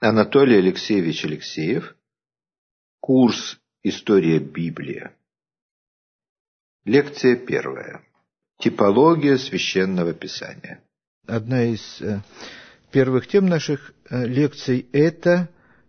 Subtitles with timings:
[0.00, 1.96] Анатолий Алексеевич Алексеев.
[3.00, 5.10] Курс «История Библии».
[6.84, 8.02] Лекция первая.
[8.60, 10.82] Типология священного писания.
[11.26, 12.20] Одна из э,
[12.92, 15.48] первых тем наших э, лекций– это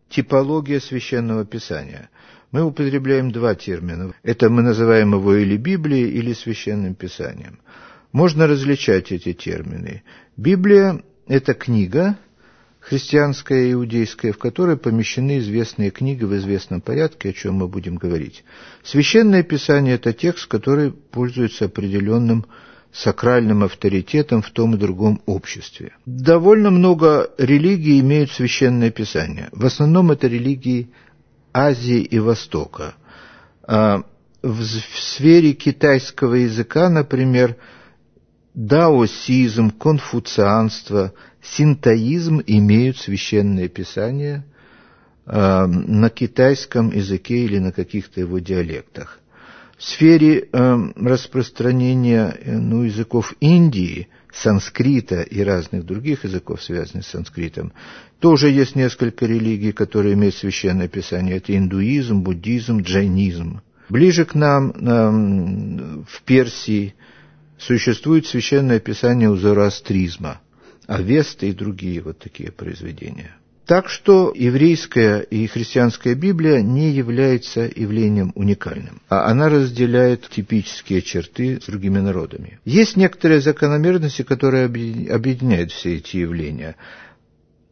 [0.10, 2.10] типология священного писания.
[2.52, 4.14] Мы употребляем два термина.
[4.24, 7.60] Это мы называем его или Библией, или священным писанием.
[8.12, 10.04] Можно различать эти термины.
[10.36, 12.18] Библия– это книга,
[12.90, 17.96] христианская и иудейская, в которой помещены известные книги в известном порядке, о чем мы будем
[17.98, 18.44] говорить.
[18.84, 22.46] Священное Писание– это текст, который пользуется определенным
[22.92, 25.92] сакральным авторитетом в том и другом обществе.
[26.08, 29.50] Довольно много религий имеют священное писание.
[29.52, 30.90] В основном это религии
[31.54, 32.96] Азии и Востока.
[33.68, 34.02] А
[34.42, 37.56] в сфере китайского языка, например,
[38.60, 44.44] даосизм, конфуцианство, синтоизм имеют священное писание
[45.26, 49.20] э, на китайском языке или на каких-то его диалектах.
[49.78, 57.12] В сфере э, распространения э, ну, языков Индии, санскрита и разных других языков, связанных с
[57.12, 57.72] санскритом,
[58.20, 61.38] тоже есть несколько религий, которые имеют священное писание.
[61.38, 63.62] Это индуизм, буддизм, джайнизм.
[63.88, 66.94] Ближе к нам, э, в Персии,
[67.60, 70.42] существует священное писание у зороастризма,
[70.88, 73.36] Авеста и другие вот такие произведения.
[73.70, 81.60] Так что еврейская и христианская Библия не является явлением уникальным, а она разделяет типические черты
[81.62, 82.60] с другими народами.
[82.66, 86.78] Есть некоторые закономерности, которые объединяют все эти явления.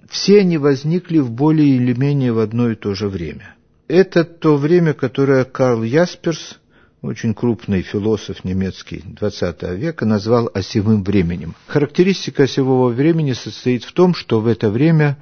[0.07, 3.55] Все они возникли в более или менее в одно и то же время.
[3.87, 6.59] Это то время, которое Карл Ясперс
[7.01, 11.55] очень крупный философ немецкий XX века, назвал осевым временем.
[11.67, 15.17] Характеристика осевого времени состоит в том, что в это время,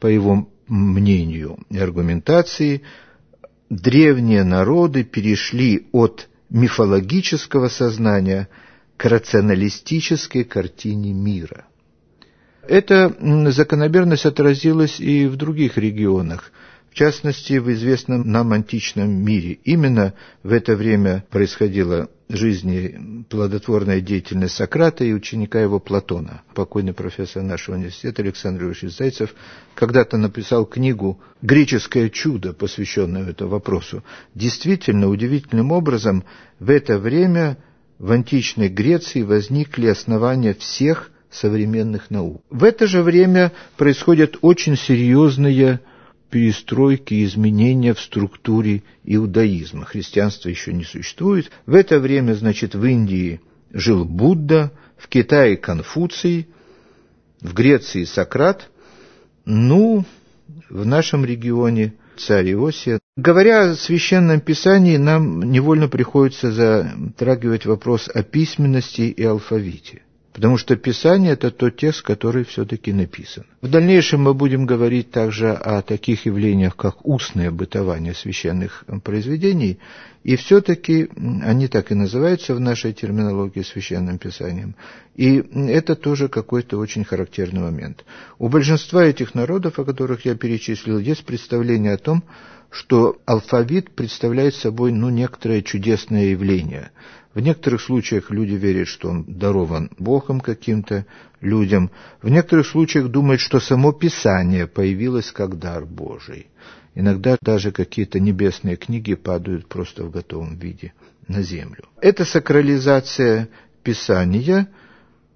[0.00, 2.82] по его мнению и аргументации,
[3.70, 8.48] древние народы перешли от мифологического сознания
[8.96, 11.66] к рационалистической картине мира.
[12.68, 13.14] Эта
[13.52, 16.50] закономерность отразилась и в других регионах–
[16.96, 19.58] частности, в известном нам античном мире.
[19.64, 26.42] Именно в это время происходила жизни плодотворная деятельность Сократа и ученика его Платона.
[26.54, 29.34] Покойный профессор нашего университета Александр Ильич Зайцев
[29.74, 34.02] когда-то написал книгу «Греческое чудо», посвященную этому вопросу.
[34.34, 36.24] Действительно, удивительным образом
[36.58, 37.58] в это время
[37.98, 42.42] в античной Греции возникли основания всех современных наук.
[42.48, 45.80] В это же время происходят очень серьезные
[46.36, 49.86] перестройки и изменения в структуре иудаизма.
[49.86, 51.50] Христианства еще не существует.
[51.64, 53.40] В это время, значит, в Индии
[53.72, 56.46] жил Будда, в Китае Конфуций,
[57.40, 58.68] в Греции Сократ,
[59.46, 60.04] ну,
[60.68, 62.98] в нашем регионе царь Иосия.
[63.16, 70.02] Говоря о священном писании, нам невольно приходится затрагивать вопрос о письменности и алфавите
[70.36, 73.46] потому что Писание– это тот текст, который все-таки написан.
[73.62, 79.78] В дальнейшем мы будем говорить также о таких явлениях, как устное бытование священных произведений,
[80.24, 81.08] и все-таки
[81.42, 84.74] они так и называются в нашей терминологии священным Писанием.
[85.14, 88.04] И это тоже какой-то очень характерный момент.
[88.38, 92.22] У большинства этих народов, о которых я перечислил, есть представление о том,
[92.70, 96.90] что алфавит представляет собой ну, некоторое чудесное явление–
[97.36, 101.04] в некоторых случаях люди верят, что он дарован Богом каким-то
[101.42, 101.90] людям.
[102.22, 106.46] В некоторых случаях думают, что само Писание появилось как дар Божий.
[106.94, 110.94] Иногда даже какие-то небесные книги падают просто в готовом виде
[111.28, 111.84] на землю.
[112.00, 113.50] Эта сакрализация
[113.82, 114.70] Писания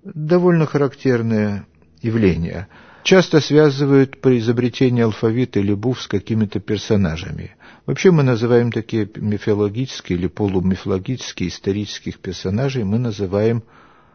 [0.03, 1.67] довольно характерное
[2.01, 2.67] явление–
[3.03, 7.57] часто связывают при изобретении алфавита или букв с какими-то персонажами.
[7.87, 13.63] Вообще мы называем такие мифологические или полумифологические исторических персонажей, мы называем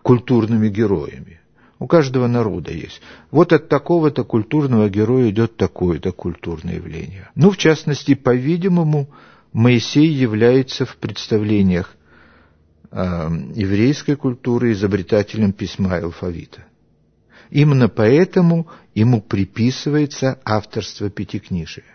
[0.02, 1.40] культурными героями.
[1.80, 3.02] У каждого народа есть.
[3.32, 7.30] Вот от такого-то культурного героя идет такое-то культурное явление.
[7.36, 9.10] Ну, в частности, по-видимому,
[9.52, 11.96] Моисей является в представлениях
[12.92, 16.64] э, еврейской культуры изобретателем письма и алфавита.
[17.56, 21.86] Именно поэтому ему приписывается авторство Пятикнижия.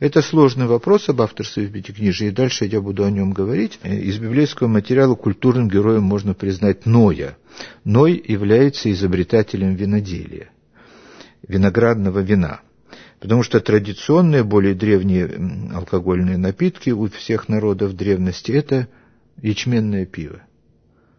[0.00, 3.80] Это сложный вопрос об авторстве Пятикнижия, и дальше я буду о нем говорить.
[3.84, 7.38] Из библейского материала культурным героем можно признать Ноя.
[7.84, 10.50] Ной является изобретателем виноделия,
[11.48, 12.60] виноградного вина.
[13.18, 18.88] Потому что традиционные, более древние алкогольные напитки у всех народов древности– это
[19.40, 20.42] ячменное пиво,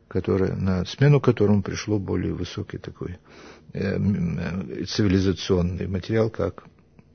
[0.10, 3.18] которое, на смену которому пришло более высокий такой
[3.74, 6.66] цивилизационный материал, как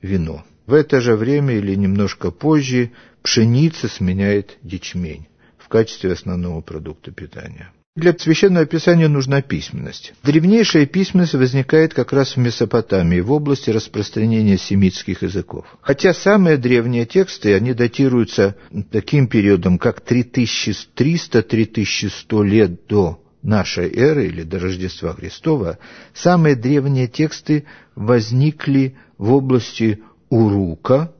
[0.01, 0.43] вино.
[0.65, 2.91] В это же время или немножко позже
[3.23, 7.71] пшеница сменяет ячмень в качестве основного продукта питания.
[7.95, 10.13] Для священного писания нужна письменность.
[10.23, 15.65] Древнейшая письменность возникает как раз в Месопотамии, в области распространения семитских языков.
[15.81, 18.55] Хотя самые древние тексты, они датируются
[18.91, 25.79] таким периодом, как 3300-3100 лет до нашей эры или до Рождества Христова,
[26.13, 27.65] самые древние тексты
[27.95, 31.13] возникли в области Урука,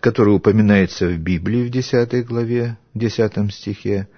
[0.00, 4.08] который упоминается в Библии в 10 главе, 10 стихе,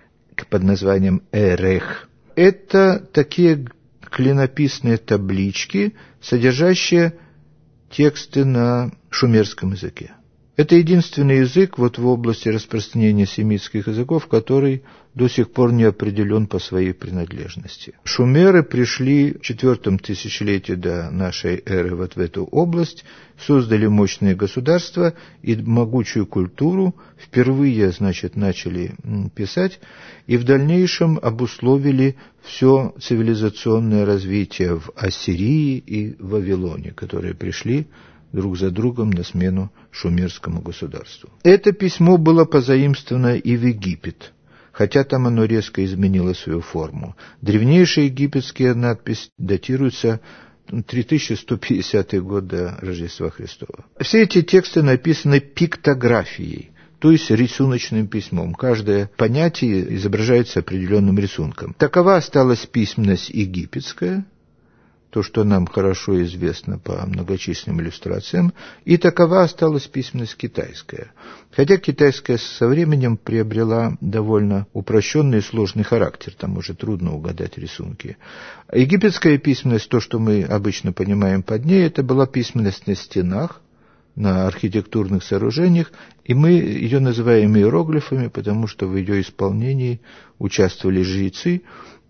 [0.51, 2.09] под названием «Эрех».
[2.37, 3.67] Это такие
[4.11, 7.15] клинописные таблички, содержащие
[7.91, 10.13] тексты на шумерском языке.
[10.57, 14.83] Это единственный язык вот в области распространения семитских языков, который
[15.19, 17.95] до сих пор не определен по своей принадлежности.
[18.05, 23.05] Шумеры пришли в четвертом тысячелетии до нашей эры вот в эту область,
[23.37, 28.95] создали мощные государства и могучую культуру, впервые, значит, начали
[29.35, 29.81] писать,
[30.29, 37.89] и в дальнейшем обусловили все цивилизационное развитие в Ассирии и Вавилоне, которые пришли
[38.33, 41.29] друг за другом на смену шумерскому государству.
[41.43, 44.33] Это письмо было позаимствовано и в Египет,
[44.79, 47.17] хотя там оно резко изменило свою форму.
[47.43, 50.21] Древнейшие египетские надписи датируются
[50.87, 53.85] 3150 год до Рождества Христова.
[53.99, 56.71] Все эти тексты написаны пиктографией,
[57.01, 58.55] то есть рисуночным письмом.
[58.55, 61.75] Каждое понятие изображается определенным рисунком.
[61.77, 64.25] Такова осталась письменность египетская–
[65.19, 68.53] то, что нам хорошо известно по многочисленным иллюстрациям,
[68.85, 71.11] и такова осталась письменность китайская.
[71.51, 78.17] Хотя китайская со временем приобрела довольно упрощенный и сложный характер, там уже трудно угадать рисунки.
[78.73, 83.61] Египетская письменность, то, что мы обычно понимаем под ней, это была письменность на стенах,
[84.19, 85.93] на архитектурных сооружениях,
[86.25, 90.01] и мы ее называем иероглифами, потому что в ее исполнении
[90.41, 91.63] участвовали жрецы,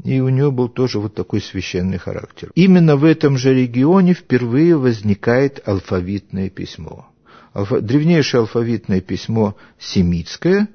[0.05, 2.51] и у нее был тоже вот такой священный характер.
[2.55, 7.09] Именно в этом же регионе впервые возникает алфавитное письмо.
[7.53, 7.83] Алфа...
[7.83, 10.69] Древнейшее алфавитное письмо семитское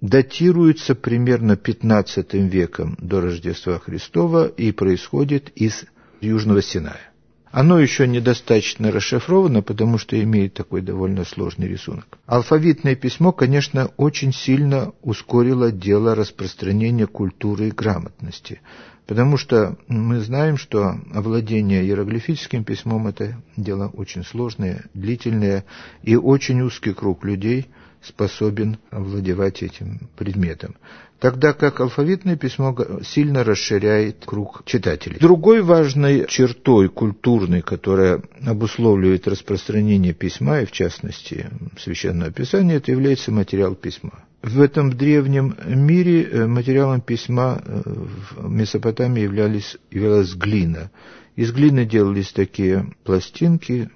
[0.00, 5.86] датируется примерно 15 веком до Рождества Христова и происходит из
[6.20, 7.09] Южного Синая.
[7.52, 12.06] Оно еще недостаточно расшифровано, потому что имеет такой довольно сложный рисунок.
[12.26, 18.60] Алфавитное письмо, конечно, очень сильно ускорило дело распространения культуры и грамотности,
[19.06, 25.64] потому что мы знаем, что овладение иероглифическим письмом– это дело очень сложное, длительное,
[26.04, 27.66] и очень узкий круг людей
[28.02, 30.76] способен овладевать этим предметом
[31.20, 35.18] тогда как алфавитное письмо сильно расширяет круг читателей.
[35.20, 43.30] Другой важной чертой культурной, которая обусловливает распространение письма, и в частности священного писания, это является
[43.30, 44.24] материал письма.
[44.42, 50.90] В этом древнем мире э, материалом письма э, в Месопотамии являлись, являлась глина.
[51.36, 53.90] Из глины делались такие пластинки,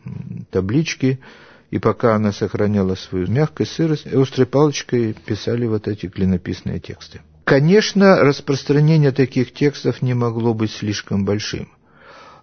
[0.51, 1.19] таблички,
[1.71, 7.21] и пока она сохраняла свою мягкость, сырость, острой палочкой писали вот эти клинописные тексты.
[7.45, 11.69] Конечно, распространение таких текстов не могло быть слишком большим.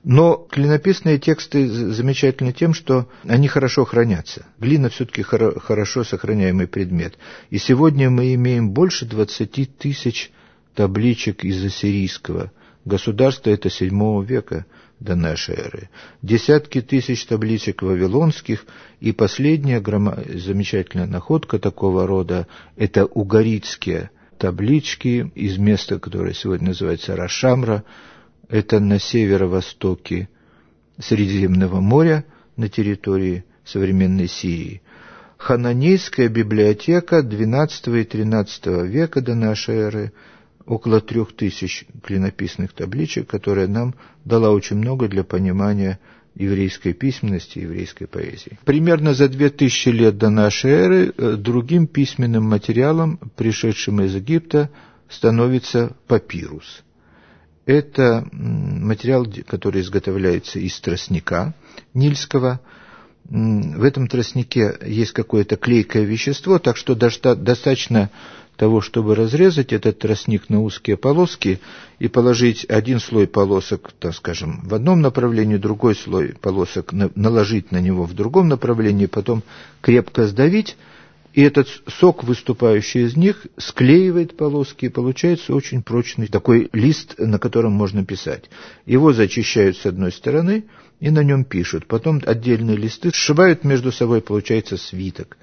[0.04, 4.46] Но клинописные тексты замечательны тем, что они хорошо хранятся.
[4.60, 7.16] Глина все-таки хорошо сохраняемый предмет.
[7.52, 10.32] И сегодня мы имеем больше 20 тысяч
[10.74, 12.52] табличек из ассирийского
[12.84, 14.66] государства, это 7 века
[15.02, 15.90] до нашей эры,
[16.22, 18.66] десятки тысяч табличек вавилонских,
[19.00, 20.20] и последняя грома...
[20.34, 27.84] замечательная находка такого рода– это угаритские таблички из места, которое сегодня называется Рашамра,
[28.48, 30.30] это на северо-востоке
[31.00, 32.24] Средиземного моря,
[32.56, 34.84] на территории современной Сирии.
[35.38, 40.14] Хананейская библиотека XII и XIII века до нашей эры–
[40.66, 46.00] около трех тысяч клинописных табличек, которая нам дала очень много для понимания
[46.36, 48.58] еврейской письменности, еврейской поэзии.
[48.64, 54.70] Примерно за две тысячи лет до нашей эры э, другим письменным материалом, пришедшим из Египта,
[55.10, 56.84] становится папирус.
[57.66, 61.54] Это материал, который изготовляется из тростника
[61.94, 62.60] нильского.
[63.30, 68.10] В этом тростнике есть какое-то клейкое вещество, так что достаточно
[68.62, 71.60] того, чтобы разрезать этот тростник на узкие полоски
[71.98, 77.82] и положить один слой полосок, так скажем, в одном направлении, другой слой полосок наложить на
[77.82, 79.42] него в другом направлении, потом
[79.82, 80.78] крепко сдавить,
[81.34, 87.40] и этот сок, выступающий из них, склеивает полоски, и получается очень прочный такой лист, на
[87.40, 88.44] котором можно писать.
[88.86, 90.66] Его зачищают с одной стороны,
[91.00, 91.88] и на нем пишут.
[91.88, 95.36] Потом отдельные листы сшивают между собой, получается свиток.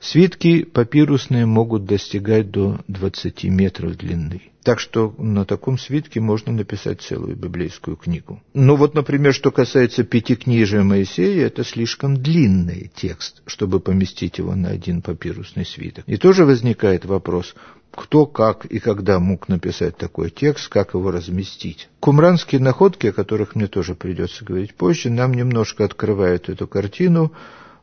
[0.00, 4.42] Свитки папирусные могут достигать до 20 метров длины.
[4.62, 8.42] Так что на таком свитке можно написать целую библейскую книгу.
[8.52, 14.70] Но вот, например, что касается пятикнижия Моисея, это слишком длинный текст, чтобы поместить его на
[14.70, 16.04] один папирусный свиток.
[16.08, 17.54] И тоже возникает вопрос,
[17.92, 21.88] кто, как и когда мог написать такой текст, как его разместить.
[22.00, 27.32] Кумранские находки, о которых мне тоже придется говорить позже, нам немножко открывают эту картину.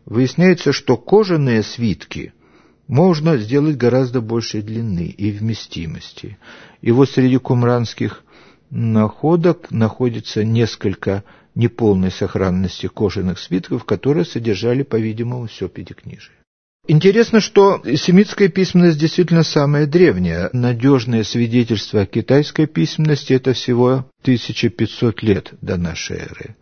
[0.06, 2.34] Выясняется, что кожаные свитки–
[2.88, 6.38] можно сделать гораздо большей длины и вместимости.
[6.82, 8.24] И вот среди кумранских
[8.70, 11.24] находок находится несколько
[11.56, 16.36] неполной сохранности кожаных свитков, которые содержали, по-видимому, все пятикнижие.
[16.86, 20.50] Интересно, что семитская письменность действительно самая древняя.
[20.52, 26.58] Надежное свидетельство о китайской письменности– это всего 1500 лет до нашей эры.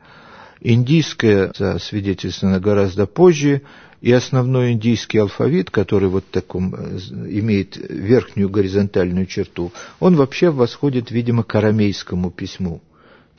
[0.62, 3.64] Индийская свидетельствована гораздо позже,
[4.00, 6.98] и основной индийский алфавит, который вот таком э,
[7.30, 12.82] имеет верхнюю горизонтальную черту, он вообще восходит, видимо, к арамейскому письму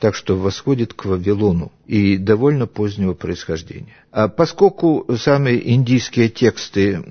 [0.03, 3.95] так что восходит к Вавилону и довольно позднего происхождения.
[4.11, 7.01] А поскольку самые индийские тексты,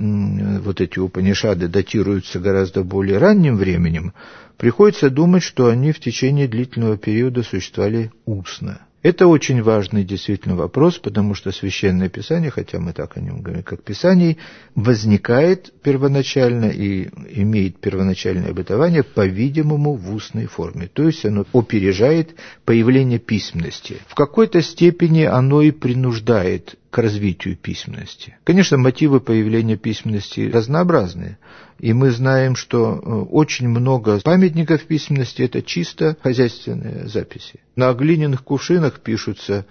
[0.63, 4.13] вот эти Упанишады, датируются гораздо более ранним временем,
[4.59, 8.83] приходится думать, что они в течение длительного периода существовали устно.
[9.03, 13.65] Это очень важный действительно вопрос, потому что Священное Писание, хотя мы так о нем говорим,
[13.65, 14.37] как Писание,
[14.77, 17.09] возникает первоначально и
[17.43, 20.89] имеет первоначальное обетование, по-видимому, в устной форме.
[20.93, 23.97] То есть оно опережает появление письменности.
[24.07, 28.37] В какой-то степени оно и принуждает к развитию письменности.
[28.45, 31.39] Конечно, мотивы появления письменности разнообразные.
[31.79, 37.61] И мы знаем, что э, очень много памятников письменности– это чисто хозяйственные записи.
[37.77, 39.65] На глиняных кувшинах пишутся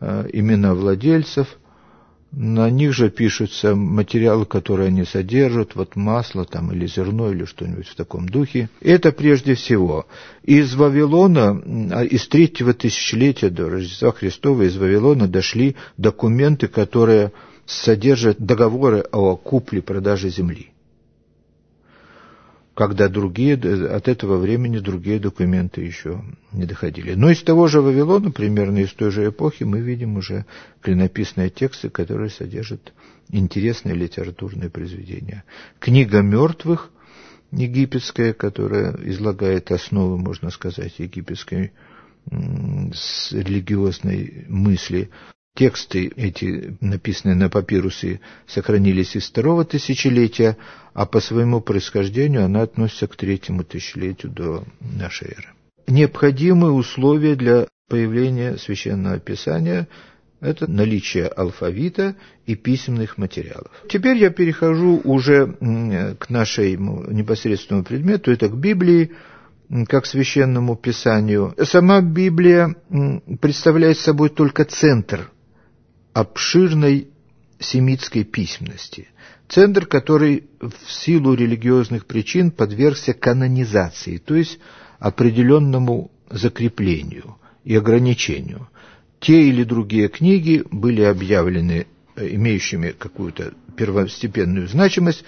[0.00, 1.46] э, имена владельцев–
[2.36, 7.86] на них же пишутся материалы, которые они содержат, вот масло там или зерно или что-нибудь
[7.86, 8.68] в таком духе.
[8.80, 10.06] Это прежде всего.
[10.42, 11.62] Из Вавилона,
[11.92, 17.32] а, из третьего тысячелетия до Рождества Христова из Вавилона дошли документы, которые
[17.66, 20.73] содержат договоры о купле-продаже земли
[22.74, 27.14] когда другие, от этого времени другие документы еще не доходили.
[27.14, 30.44] Но из того же Вавилона, примерно из той же эпохи, мы видим уже
[30.82, 32.92] клинописные тексты, которые содержат
[33.30, 35.44] интересные литературные произведения.
[35.78, 36.90] Книга мертвых
[37.52, 41.72] египетская, которая излагает основы, можно сказать, египетской
[42.30, 45.10] религиозной мысли.
[45.56, 50.56] Тексты эти, написанные на папирусе, сохранились из второго тысячелетия,
[50.94, 55.48] а по своему происхождению она относится к третьему тысячелетию до нашей эры.
[55.86, 59.86] Необходимые условия для появления священного писания–
[60.40, 63.70] это наличие алфавита и письменных материалов.
[63.88, 65.54] Теперь я перехожу уже
[66.18, 69.12] к нашему непосредственному предмету, это к Библии,
[69.86, 71.54] как священному писанию.
[71.62, 72.74] Сама Библия
[73.40, 75.30] представляет собой только центр
[76.14, 77.08] обширной
[77.58, 79.08] семитской письменности.
[79.48, 84.58] Центр, который в силу религиозных причин подвергся канонизации, то есть
[84.98, 88.68] определенному закреплению и ограничению.
[89.20, 95.24] Те или другие книги были объявлены э, имеющими какую-то первостепенную значимость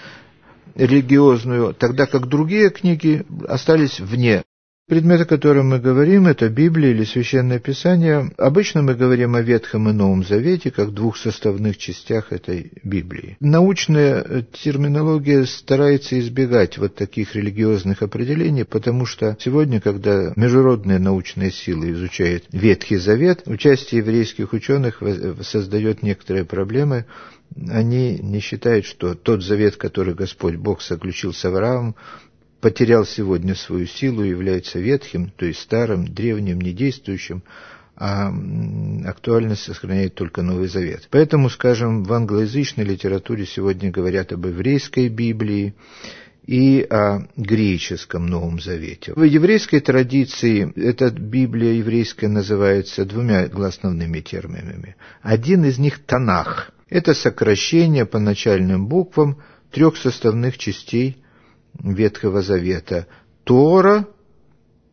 [0.75, 4.45] религиозную, тогда как другие книги остались вне
[4.89, 8.31] Предмет, о котором мы говорим, это Библия или Священное Писание.
[8.39, 13.37] Обычно мы говорим о Ветхом и Новом Завете, как двух составных частях этой Библии.
[13.41, 21.91] Научная терминология старается избегать вот таких религиозных определений, потому что сегодня, когда международные научные силы
[21.91, 25.03] изучают Ветхий Завет, участие еврейских ученых
[25.43, 27.07] создает некоторые проблемы,
[27.69, 31.97] они не считают, что тот завет, который Господь Бог заключил с Авраамом,
[32.61, 37.43] потерял сегодня свою силу, является ветхим, то есть старым, древним, недействующим,
[37.97, 38.31] а
[39.07, 41.09] актуальность сохраняет только Новый Завет.
[41.11, 45.75] Поэтому, скажем, в англоязычной литературе сегодня говорят об еврейской Библии
[46.47, 49.13] и о греческом Новом Завете.
[49.15, 54.97] В еврейской традиции эта Библия еврейская называется двумя основными терминами.
[55.23, 56.71] Один из них– Танах.
[56.89, 61.17] Это сокращение по начальным буквам трех составных частей
[61.83, 63.07] Ветхого Завета
[63.45, 64.09] Тора,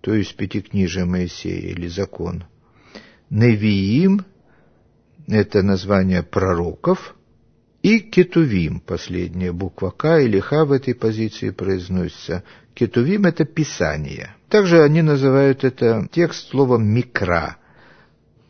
[0.01, 2.43] то есть Пятикнижие Моисея или закон,
[3.29, 4.25] Невиим,
[5.27, 7.15] это название пророков,
[7.81, 12.43] и Кетувим, последняя буква К или Х в этой позиции произносится.
[12.73, 14.35] Кетувим– это Писание.
[14.49, 17.57] Также они называют это текст словом «микра».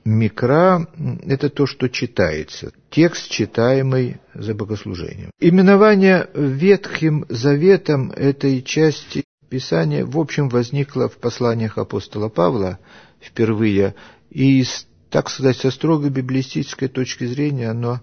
[0.05, 0.87] Микра–
[1.25, 5.31] это то, что читается, текст, читаемый за богослужением.
[5.39, 12.79] Именование Ветхим Заветом этой части Писания, в общем, возникло в посланиях апостола Павла
[13.21, 13.95] впервые,
[14.29, 14.65] и,
[15.09, 18.01] так сказать, со строго библистической точки зрения оно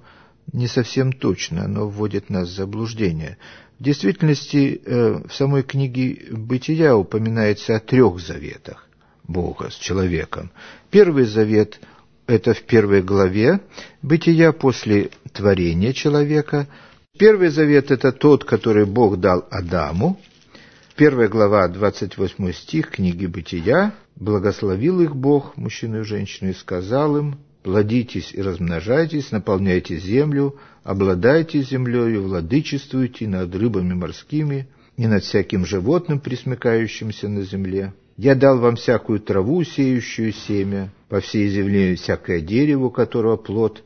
[0.53, 3.37] не совсем точно, оно вводит нас в заблуждение.
[3.79, 8.89] В действительности э, в самой книге «Бытия» упоминается о трех заветах
[9.25, 10.51] Бога с человеком.
[10.91, 11.79] Первый завет–
[12.31, 13.61] это в первой главе
[14.03, 16.69] «Бытия» после творения человека.
[17.19, 20.21] Первый завет– это тот, который Бог дал Адаму.
[20.97, 23.95] Первая глава, 28 стих книги «Бытия».
[24.17, 31.63] «Благословил их Бог, мужчину и женщину, и сказал им, плодитесь и размножайтесь, наполняйте землю, обладайте
[31.63, 37.95] землею, владычествуйте над рыбами морскими и над всяким животным, присмыкающимся на земле.
[38.17, 43.83] Я дал вам всякую траву, сеющую семя, по всей земле всякое дерево, у которого плод,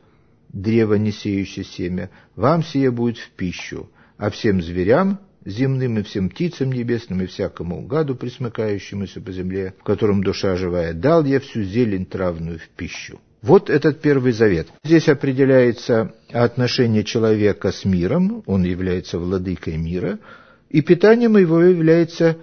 [0.53, 6.29] древо, не сеющее семя, вам сие будет в пищу, а всем зверям земным и всем
[6.29, 11.63] птицам небесным и всякому гаду, присмыкающемуся по земле, в котором душа живая, дал я всю
[11.63, 13.19] зелень травную в пищу.
[13.41, 14.67] Вот этот первый завет.
[14.83, 20.19] Здесь определяется отношение человека с миром, он является владыкой мира,
[20.69, 22.37] и питанием его является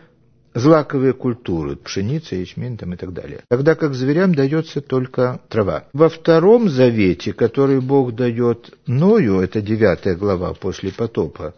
[0.54, 3.40] злаковые культуры, пшеница, ячмень там и так далее.
[3.48, 5.84] Тогда как зверям дается только трава.
[5.92, 11.54] Во втором завете, который Бог дает Ною, это девятая глава после потопа,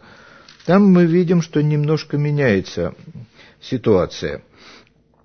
[0.65, 2.95] там мы видим, что немножко меняется
[3.61, 4.41] ситуация.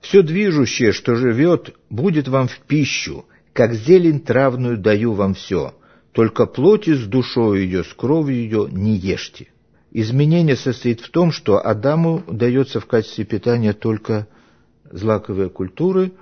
[0.01, 5.75] Все движущее, что живет, будет вам в пищу, как зелень травную даю вам все,
[6.13, 9.49] только плоти с душою ее, с кровью ее не ешьте.
[9.93, 14.29] Изменение состоит в том, что Адаму дается в качестве питания только
[14.85, 16.13] злаковые культуры,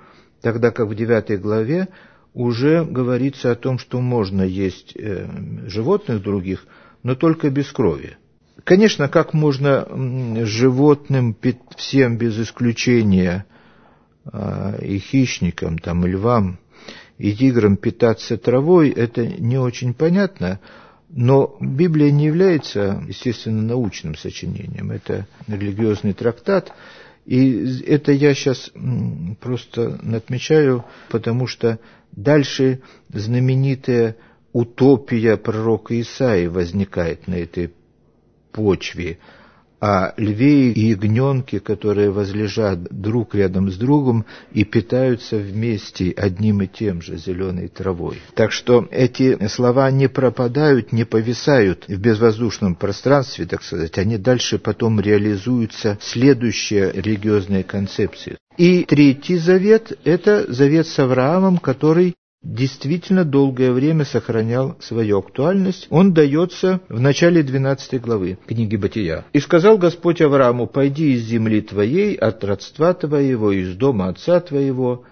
[0.41, 1.87] тогда как в девятой главе
[2.33, 5.27] уже говорится о том, что можно есть э,
[5.67, 6.65] животных других,
[7.03, 8.17] но только без крови.
[8.63, 9.87] Конечно, как можно
[10.45, 11.35] животным
[11.75, 13.45] всем без исключения
[14.25, 16.59] а, и хищникам, там, и львам,
[17.17, 20.59] и тиграм питаться травой, это не очень понятно,
[21.09, 26.71] но Библия не является, естественно, научным сочинением, это религиозный трактат,
[27.25, 28.71] и это я сейчас
[29.39, 31.79] просто отмечаю, потому что
[32.11, 34.15] дальше знаменитая
[34.53, 37.73] утопия пророка Исаи возникает на этой
[38.51, 39.19] почве–
[39.81, 46.67] а льве и ягненки, которые возлежат друг рядом с другом и питаются вместе одним и
[46.67, 48.17] тем же зеленой травой.
[48.35, 54.59] Так что эти слова не пропадают, не повисают в безвоздушном пространстве, так сказать, они дальше
[54.59, 58.37] потом реализуются следующие религиозные концепции.
[58.57, 62.15] И третий завет– это завет с Авраамом, который
[62.49, 69.25] действительно долгое время сохранял свою актуальность, он дается в начале 12 главы книги Бытия.
[69.33, 75.05] «И сказал Господь Аврааму, пойди из земли твоей, от родства твоего, из дома отца твоего,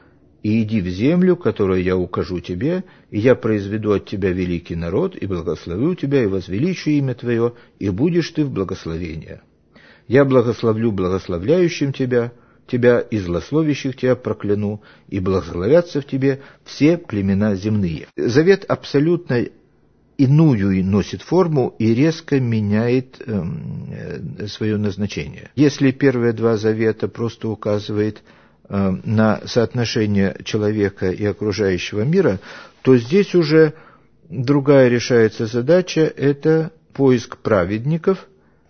[0.43, 5.15] и иди в землю, которую я укажу тебе, и я произведу от тебя великий народ,
[5.15, 9.41] и благословлю тебя, и возвеличу имя твое, и будешь ты в благословении.
[10.07, 12.31] Я благословлю благословляющим тебя,
[12.67, 18.07] тебя и злословящих тебя прокляну, и благословятся в тебе все племена земные».
[18.15, 19.45] Завет абсолютно
[20.17, 25.51] иную носит форму и резко меняет э, свое назначение.
[25.55, 28.21] Если первые два завета просто указывают
[28.67, 32.39] э, на соотношение человека и окружающего мира,
[32.81, 33.73] то здесь уже
[34.29, 38.27] другая решается задача– это поиск праведников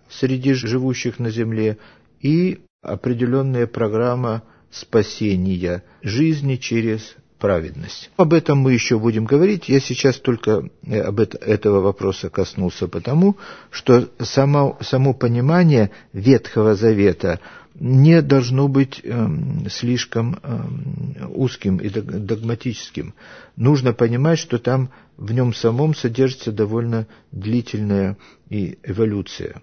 [0.09, 1.77] среди живущих на земле
[2.21, 8.09] и определенная программа спасения жизни через праведность.
[8.17, 9.69] Об этом мы еще будем говорить.
[9.69, 13.37] Я сейчас только э, об это, этого вопроса коснулся потому,
[13.69, 17.39] что само, само понимание Ветхого Завета
[17.75, 19.27] не должно быть э,
[19.69, 23.13] слишком э, узким и догматическим.
[23.55, 28.17] Нужно понимать, что там в нем самом содержится довольно длительная
[28.49, 29.61] и эволюция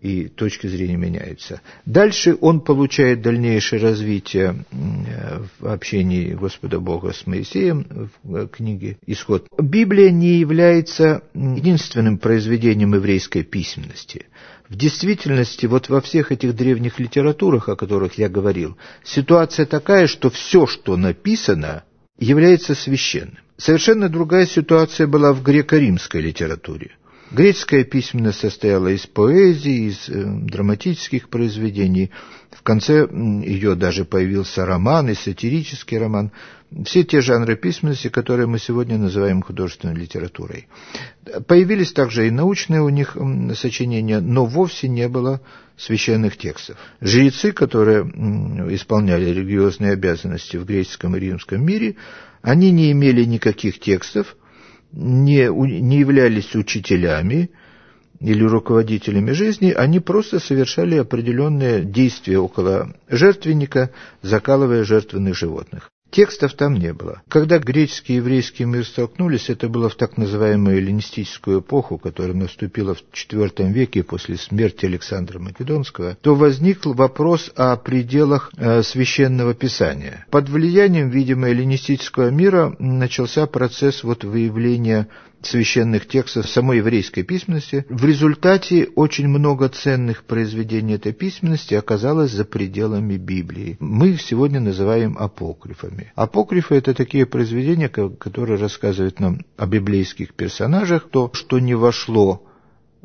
[0.00, 1.60] и точки зрения меняются.
[1.86, 9.46] Дальше он получает дальнейшее развитие в общении Господа Бога с Моисеем в книге «Исход».
[9.58, 14.26] Библия не является единственным произведением еврейской письменности.
[14.68, 20.30] В действительности, вот во всех этих древних литературах, о которых я говорил, ситуация такая, что
[20.30, 21.84] все, что написано,
[22.18, 23.38] является священным.
[23.58, 26.92] Совершенно другая ситуация была в греко-римской литературе.
[27.32, 32.10] Греческая письменность состояла из поэзии, из э, драматических произведений.
[32.50, 36.30] В конце ее даже появился роман и сатирический роман.
[36.84, 40.68] Все те жанры письменности, которые мы сегодня называем художественной литературой.
[41.46, 43.16] Появились также и научные у них
[43.56, 45.40] сочинения, но вовсе не было
[45.78, 46.76] священных текстов.
[47.00, 48.02] Жрецы, которые
[48.74, 51.96] исполняли религиозные обязанности в греческом и римском мире,
[52.42, 54.36] они не имели никаких текстов,
[54.92, 55.48] не,
[55.80, 57.50] не являлись учителями
[58.20, 63.90] или руководителями жизни, они просто совершали определенные действия около жертвенника,
[64.22, 65.91] закалывая жертвенных животных.
[66.12, 67.22] Текстов там не было.
[67.28, 72.94] Когда греческий и еврейский мир столкнулись, это было в так называемую эллинистическую эпоху, которая наступила
[72.94, 80.26] в IV веке после смерти Александра Македонского, то возник вопрос о пределах э, священного писания.
[80.30, 85.08] Под влиянием, видимо, эллинистического мира начался процесс вот выявления
[85.46, 87.84] священных текстов самой еврейской письменности.
[87.88, 93.76] В результате очень много ценных произведений этой письменности оказалось за пределами Библии.
[93.80, 96.12] Мы их сегодня называем апокрифами.
[96.14, 102.46] Апокрифы– это такие произведения, которые рассказывают нам о библейских персонажах, то, что не вошло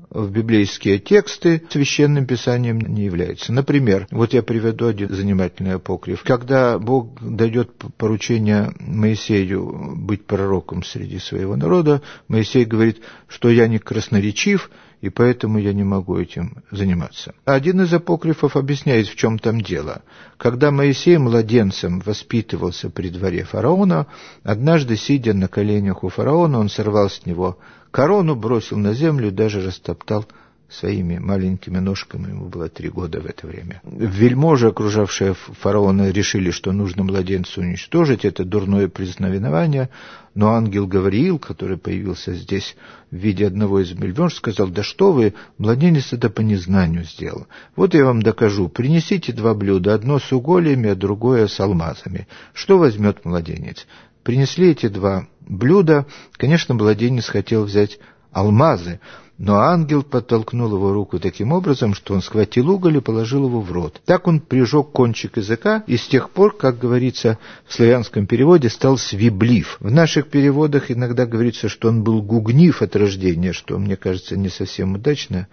[0.09, 3.51] в библейские тексты священным писанием не является.
[3.51, 6.23] Например, вот я приведу один занимательный апокриф.
[6.23, 13.79] Когда Бог дает поручение Моисею быть пророком среди своего народа, Моисей говорит, что я не
[13.79, 14.69] красноречив,
[15.01, 17.35] и поэтому я не могу этим заниматься.
[17.45, 20.01] Один из апокрифов объясняет, в чем там дело.
[20.37, 24.07] Когда Моисей младенцем воспитывался при дворе фараона,
[24.43, 27.59] однажды, сидя на коленях у фараона, он сорвал с него
[27.91, 30.25] Корону бросил на землю даже растоптал
[30.69, 33.81] своими маленькими ножками, ему было три года в это время.
[33.83, 39.89] Вельможи, окружавшие фараона, решили, что нужно младенца уничтожить, это дурное признаменование,
[40.35, 42.75] но ангел Гавриил, который появился здесь
[43.11, 47.47] в виде одного из вельмож, сказал, да что вы, младенец это по незнанию сделал.
[47.75, 52.27] Вот я вам докажу, принесите два блюда, одно с угольями, а другое с алмазами.
[52.53, 53.87] Что возьмет младенец?
[54.27, 56.05] Принесли эти два блюда.
[56.33, 57.97] Конечно, младенец хотел взять
[58.33, 58.99] алмазы,
[59.37, 63.71] но ангел подтолкнул его руку таким образом, что он схватил уголь и положил его в
[63.71, 64.01] рот.
[64.03, 68.97] Так он прижег кончик языка, и с тех пор, как говорится в славянском переводе, стал
[68.97, 69.77] свиблив.
[69.79, 74.49] В наших переводах иногда говорится, что он был гугнив от рождения, что, мне кажется, не
[74.49, 75.47] совсем удачно.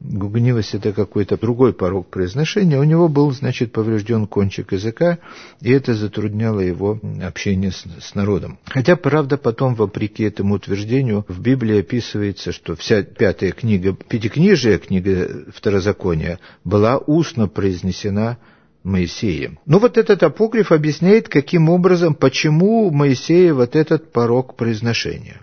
[0.00, 2.78] Гугнивость– это какой-то другой порог произношения.
[2.78, 5.18] У него был, значит, поврежден кончик языка,
[5.62, 8.58] и это затрудняло его общение с, с народом.
[8.66, 15.46] Хотя, правда, потом, вопреки этому утверждению, в Библии описывается, что вся пятая книга, пятикнижия книга
[15.54, 18.36] Второзакония, была устно произнесена
[18.84, 19.58] Моисеем.
[19.66, 25.40] Ну вот этот апокриф объясняет, каким образом, почему Моисея вот этот порог произношения.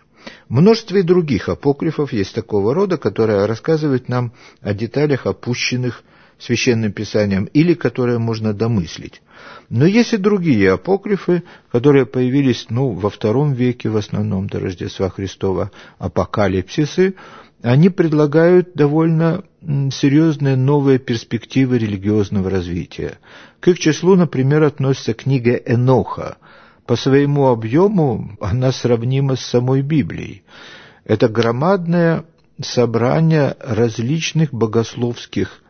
[0.50, 6.04] Множество и других апокрифов есть такого рода, которые рассказывают нам о деталях, опущенных
[6.40, 9.22] священным писанием, или которые можно домыслить.
[9.70, 15.10] Но есть и другие апокрифы, которые появились ну, во втором веке, в основном до Рождества
[15.10, 17.16] Христова, апокалипсисы.
[17.62, 23.20] Они предлагают довольно серьезные новые перспективы религиозного развития.
[23.62, 26.38] К их числу, например, относится книга Эноха–
[26.86, 30.43] по своему объему она сравнима с самой Библией.
[31.06, 32.26] Это громадное
[32.62, 35.62] собрание различных богословских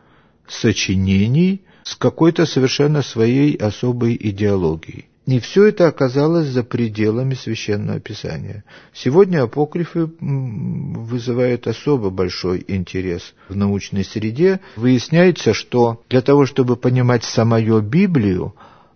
[0.46, 5.06] сочинений с какой-то совершенно своей особой идеологией.
[5.26, 8.62] И все это оказалось за пределами Священного Писания.
[8.92, 14.60] Сегодня апокрифы вызывают особо большой интерес в научной среде.
[14.76, 18.54] Выясняется, что для того, чтобы понимать самую Библию,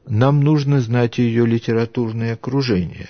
[0.08, 3.08] нам нужно знать ее литературное окружение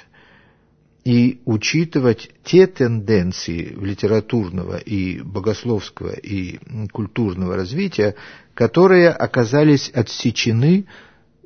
[1.05, 6.59] и учитывать те тенденции литературного и богословского и
[6.93, 8.15] культурного развития,
[8.55, 10.87] которые оказались отсечены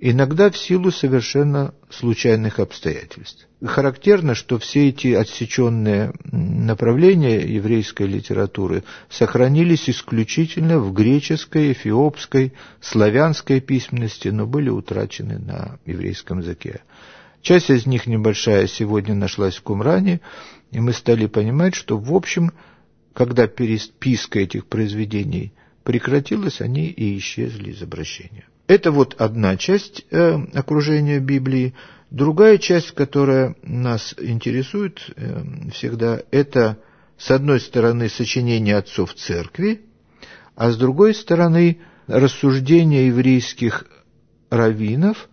[0.05, 3.47] иногда в силу совершенно случайных обстоятельств.
[3.65, 14.27] Характерно, что все эти отсеченные направления еврейской литературы сохранились исключительно в греческой, эфиопской, славянской письменности,
[14.27, 16.81] но были утрачены на еврейском языке.
[17.41, 20.21] Часть из них небольшая сегодня нашлась в Кумране,
[20.73, 22.51] и мы стали понимать, что, в общем,
[23.13, 25.53] когда переписка этих произведений
[25.85, 28.47] прекратилась, они и исчезли из обращения.
[28.73, 31.75] Это вот одна часть э, окружения Библии.
[32.09, 35.43] Другая часть, которая нас интересует э,
[35.75, 36.79] всегда, это,
[37.19, 39.83] с одной стороны, сочинения отцов церкви,
[40.57, 43.85] а с другой стороны, рассуждения еврейских
[44.49, 45.29] раввинов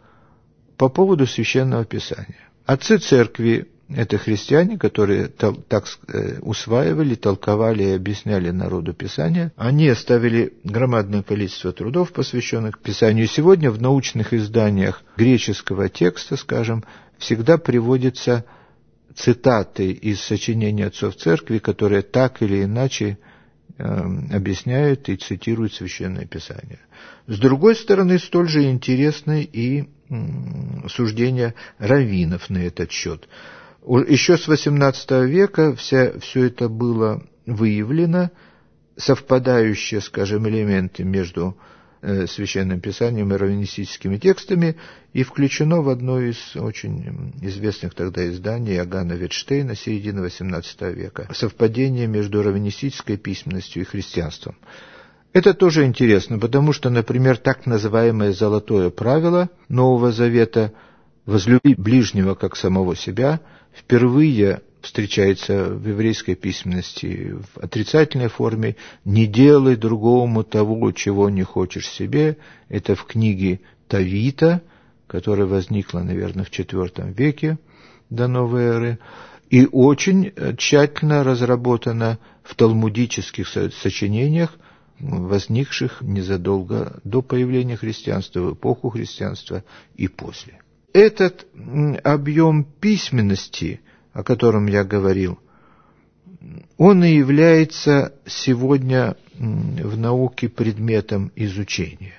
[0.75, 2.49] по поводу священного писания.
[2.65, 9.51] Отцы церкви это христиане, которые так э, усваивали, толковали и объясняли народу Писания.
[9.55, 13.27] Они оставили громадное количество трудов, посвященных Писанию.
[13.27, 16.83] Сегодня в научных изданиях греческого текста, скажем,
[17.17, 18.45] всегда приводятся
[19.15, 23.17] цитаты из сочинений отцов церкви, которые так или иначе
[23.77, 23.83] э,
[24.31, 26.79] объясняют и цитируют Священное Писание.
[27.25, 29.89] С другой стороны, столь же интересны и
[30.87, 33.27] суждения раввинов на этот счет.
[33.85, 38.29] Еще с XVIII века вся, все это было выявлено,
[38.97, 41.57] совпадающие, скажем, элементы между
[42.01, 44.75] э, Священным Писанием и раввинистическими текстами
[45.13, 51.29] и включено в одно из очень известных тогда изданий Агана Ветштейна середины XVIII века.
[51.33, 54.55] Совпадение между раввинистической письменностью и христианством.
[55.31, 60.73] Это тоже интересно, потому что, например, так называемое «золотое правило» Нового Завета
[61.25, 63.39] «возлюби ближнего, как самого себя»
[63.73, 71.87] впервые встречается в еврейской письменности в отрицательной форме «не делай другому того, чего не хочешь
[71.87, 72.37] себе».
[72.69, 74.61] Это в книге Тавита,
[75.07, 77.57] которая возникла, наверное, в IV веке
[78.09, 78.99] до новой эры,
[79.49, 84.55] и очень тщательно разработана в талмудических сочинениях–
[84.99, 89.63] возникших незадолго до появления христианства, в эпоху христианства
[89.95, 90.61] и после.
[90.93, 91.45] Этот
[92.03, 93.81] объем письменности,
[94.13, 95.39] о котором я говорил,
[96.77, 102.13] он и является сегодня в науке предметом изучения.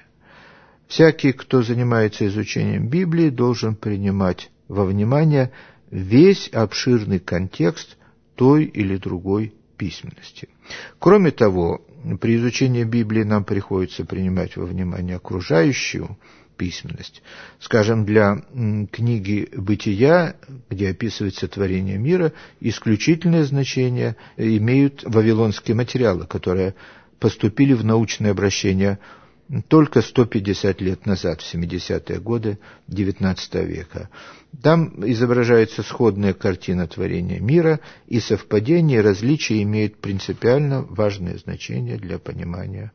[0.86, 5.52] Всякий, кто занимается изучением Библии, должен принимать во внимание
[5.90, 7.96] весь обширный контекст
[8.34, 10.48] той или другой письменности.
[10.98, 11.80] Кроме того,
[12.20, 16.18] при изучении Библии нам приходится принимать во внимание окружающую
[16.60, 17.22] письменность.
[17.58, 18.36] Скажем, для
[18.92, 20.36] книги «Бытия»,
[20.68, 26.74] где описывается творение мира, исключительное значение имеют вавилонские материалы, которые
[27.18, 28.98] поступили в научное обращение
[29.68, 32.58] только 150 лет назад, в 70-е годы
[32.90, 34.10] XIX века.
[34.62, 42.18] Там изображается сходная картина творения мира, и совпадения и различия имеют принципиально важное значение для
[42.18, 42.92] понимания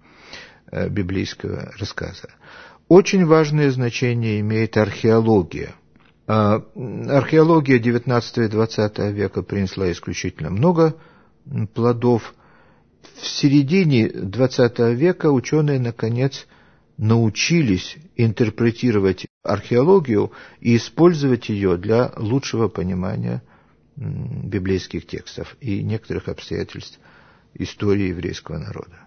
[0.71, 2.29] э, библейского рассказа.
[2.87, 5.75] Очень важное значение имеет археология.
[6.27, 6.63] А,
[7.07, 10.95] археология XIX и XX века принесла исключительно много
[11.73, 12.33] плодов–
[13.13, 16.47] в середине XX века ученые, наконец,
[16.97, 23.41] научились интерпретировать археологию и использовать ее для лучшего понимания
[23.95, 26.99] библейских текстов и некоторых обстоятельств
[27.53, 29.04] истории еврейского народа.